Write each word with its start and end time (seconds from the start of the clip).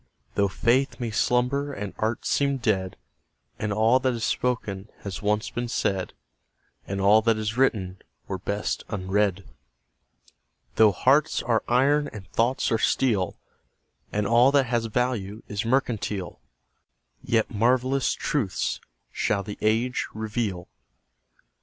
Though 0.33 0.47
faith 0.47 0.99
may 0.99 1.11
slumber 1.11 1.71
and 1.71 1.93
art 1.99 2.25
seem 2.25 2.57
dead, 2.57 2.97
And 3.59 3.71
all 3.71 3.99
that 3.99 4.15
is 4.15 4.23
spoken 4.23 4.89
has 5.01 5.21
once 5.21 5.51
been 5.51 5.67
said, 5.67 6.13
And 6.87 6.99
all 6.99 7.21
that 7.21 7.37
is 7.37 7.55
written 7.55 8.01
were 8.27 8.39
best 8.39 8.83
unread; 8.89 9.47
Though 10.77 10.91
hearts 10.91 11.43
are 11.43 11.61
iron 11.67 12.07
and 12.07 12.27
thoughts 12.29 12.71
are 12.71 12.79
steel, 12.79 13.37
And 14.11 14.25
all 14.25 14.51
that 14.53 14.65
has 14.65 14.87
value 14.87 15.43
is 15.47 15.65
mercantile, 15.65 16.39
Yet 17.23 17.51
marvellous 17.51 18.13
truths 18.13 18.79
shall 19.11 19.43
the 19.43 19.59
age 19.61 20.07
reveal. 20.15 20.67